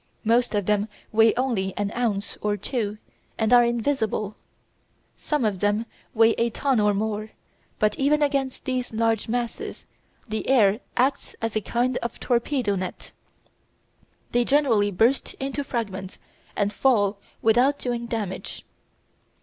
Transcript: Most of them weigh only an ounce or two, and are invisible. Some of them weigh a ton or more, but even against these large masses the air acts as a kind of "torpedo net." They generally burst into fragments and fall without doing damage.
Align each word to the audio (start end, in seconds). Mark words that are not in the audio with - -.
Most 0.23 0.55
of 0.55 0.65
them 0.65 0.87
weigh 1.11 1.31
only 1.35 1.75
an 1.77 1.91
ounce 1.95 2.35
or 2.41 2.57
two, 2.57 2.97
and 3.37 3.53
are 3.53 3.63
invisible. 3.63 4.35
Some 5.15 5.45
of 5.45 5.59
them 5.59 5.85
weigh 6.15 6.31
a 6.39 6.49
ton 6.49 6.79
or 6.79 6.95
more, 6.95 7.29
but 7.77 7.99
even 7.99 8.23
against 8.23 8.65
these 8.65 8.91
large 8.91 9.27
masses 9.27 9.85
the 10.27 10.49
air 10.49 10.79
acts 10.97 11.35
as 11.39 11.55
a 11.55 11.61
kind 11.61 11.97
of 11.97 12.19
"torpedo 12.19 12.75
net." 12.75 13.11
They 14.31 14.43
generally 14.43 14.89
burst 14.89 15.35
into 15.35 15.63
fragments 15.63 16.17
and 16.55 16.73
fall 16.73 17.19
without 17.43 17.77
doing 17.77 18.07
damage. 18.07 18.65